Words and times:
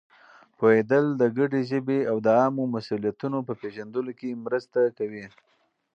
پوهېدل 0.57 1.05
د 1.21 1.23
ګډې 1.37 1.61
ژبې 1.71 1.99
او 2.09 2.17
د 2.25 2.27
عامو 2.39 2.63
مسؤلیتونو 2.75 3.37
په 3.47 3.53
پېژندلو 3.61 4.11
کې 4.19 4.41
مرسته 4.45 4.79
کوي. 4.97 5.25